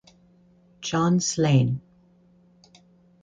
John 0.81 1.19
Sleyne 1.21 1.77